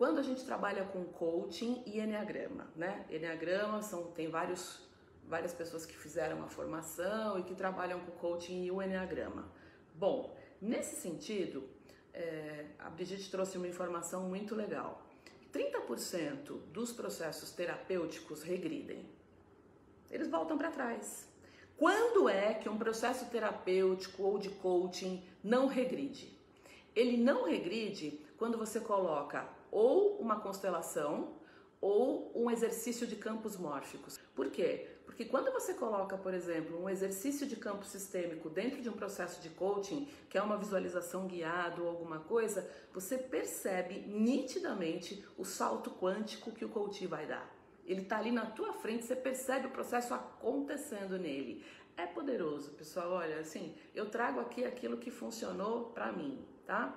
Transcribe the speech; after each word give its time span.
Quando 0.00 0.18
a 0.18 0.22
gente 0.22 0.42
trabalha 0.46 0.82
com 0.86 1.04
coaching 1.04 1.82
e 1.84 2.00
enneagrama, 2.00 2.66
né? 2.74 3.04
Enneagrama 3.10 3.82
são 3.82 4.04
tem 4.12 4.30
vários 4.30 4.80
várias 5.28 5.52
pessoas 5.52 5.84
que 5.84 5.94
fizeram 5.94 6.42
a 6.42 6.48
formação 6.48 7.38
e 7.38 7.42
que 7.42 7.54
trabalham 7.54 8.00
com 8.00 8.12
coaching 8.12 8.64
e 8.64 8.70
o 8.70 8.80
enneagrama. 8.80 9.52
Bom, 9.94 10.34
nesse 10.58 10.96
sentido, 10.96 11.68
é, 12.14 12.68
a 12.78 12.88
Brigitte 12.88 13.30
trouxe 13.30 13.58
uma 13.58 13.68
informação 13.68 14.26
muito 14.26 14.54
legal. 14.54 15.02
30% 15.52 16.62
dos 16.72 16.94
processos 16.94 17.52
terapêuticos 17.52 18.42
regridem. 18.42 19.04
Eles 20.10 20.28
voltam 20.28 20.56
para 20.56 20.70
trás. 20.70 21.28
Quando 21.76 22.26
é 22.26 22.54
que 22.54 22.70
um 22.70 22.78
processo 22.78 23.26
terapêutico 23.26 24.22
ou 24.22 24.38
de 24.38 24.48
coaching 24.48 25.22
não 25.44 25.66
regride? 25.66 26.39
Ele 26.94 27.16
não 27.16 27.44
regride 27.44 28.20
quando 28.36 28.58
você 28.58 28.80
coloca 28.80 29.48
ou 29.70 30.18
uma 30.18 30.40
constelação 30.40 31.34
ou 31.80 32.30
um 32.34 32.50
exercício 32.50 33.06
de 33.06 33.16
campos 33.16 33.56
mórficos. 33.56 34.18
Por 34.34 34.50
quê? 34.50 34.86
Porque 35.06 35.24
quando 35.24 35.50
você 35.52 35.74
coloca, 35.74 36.16
por 36.16 36.34
exemplo, 36.34 36.82
um 36.82 36.88
exercício 36.88 37.46
de 37.46 37.56
campo 37.56 37.84
sistêmico 37.84 38.48
dentro 38.48 38.80
de 38.80 38.88
um 38.88 38.92
processo 38.92 39.40
de 39.40 39.50
coaching, 39.50 40.08
que 40.28 40.38
é 40.38 40.42
uma 40.42 40.56
visualização 40.56 41.26
guiada 41.26 41.82
ou 41.82 41.88
alguma 41.88 42.20
coisa, 42.20 42.68
você 42.92 43.18
percebe 43.18 44.00
nitidamente 44.06 45.24
o 45.36 45.44
salto 45.44 45.90
quântico 45.90 46.52
que 46.52 46.64
o 46.64 46.68
coach 46.68 47.06
vai 47.06 47.26
dar. 47.26 47.59
Ele 47.90 48.02
está 48.02 48.18
ali 48.18 48.30
na 48.30 48.46
tua 48.46 48.72
frente, 48.72 49.04
você 49.04 49.16
percebe 49.16 49.66
o 49.66 49.70
processo 49.70 50.14
acontecendo 50.14 51.18
nele. 51.18 51.64
É 51.96 52.06
poderoso, 52.06 52.70
pessoal. 52.70 53.10
Olha, 53.10 53.40
assim, 53.40 53.74
eu 53.92 54.08
trago 54.08 54.38
aqui 54.38 54.64
aquilo 54.64 54.96
que 54.96 55.10
funcionou 55.10 55.86
para 55.86 56.12
mim, 56.12 56.38
tá? 56.64 56.96